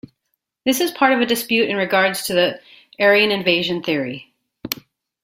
This 0.65 0.79
is 0.81 0.89
part 0.89 1.13
of 1.13 1.21
a 1.21 1.27
dispute 1.27 1.69
in 1.69 1.75
regards 1.75 2.23
to 2.25 2.33
the 2.33 2.59
Aryan 2.99 3.29
invasion 3.29 3.83
theory. 3.83 4.33